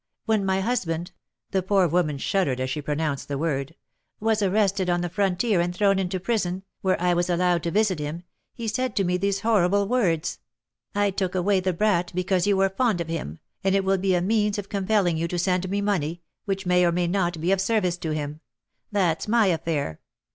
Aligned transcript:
when 0.25 0.43
my 0.43 0.61
husband" 0.61 1.11
(the 1.51 1.61
poor 1.61 1.87
woman 1.87 2.17
shuddered 2.17 2.59
as 2.59 2.71
she 2.71 2.81
pronounced 2.81 3.27
the 3.27 3.37
word) 3.37 3.75
"was 4.19 4.41
arrested 4.41 4.89
on 4.89 5.01
the 5.01 5.09
frontier 5.09 5.61
and 5.61 5.75
thrown 5.75 5.99
into 5.99 6.19
prison, 6.19 6.63
where 6.81 6.99
I 6.99 7.13
was 7.13 7.29
allowed 7.29 7.61
to 7.61 7.69
visit 7.69 7.99
him, 7.99 8.23
he 8.51 8.67
said 8.67 8.95
to 8.95 9.03
me 9.03 9.17
these 9.17 9.41
horrible 9.41 9.87
words: 9.87 10.39
'I 10.95 11.11
took 11.11 11.35
away 11.35 11.59
the 11.59 11.71
brat 11.71 12.11
because 12.15 12.47
you 12.47 12.57
were 12.57 12.69
fond 12.69 12.99
of 12.99 13.09
him, 13.09 13.37
and 13.63 13.75
it 13.75 13.85
will 13.85 13.99
be 13.99 14.15
a 14.15 14.21
means 14.23 14.57
of 14.57 14.69
compelling 14.69 15.17
you 15.17 15.27
to 15.27 15.37
send 15.37 15.69
me 15.69 15.81
money, 15.81 16.23
which 16.45 16.65
may 16.65 16.83
or 16.83 16.91
may 16.91 17.05
not 17.05 17.39
be 17.39 17.51
of 17.51 17.61
service 17.61 17.97
to 17.97 18.09
him, 18.09 18.39
that's 18.91 19.27
my 19.27 19.45
affair. 19.45 19.99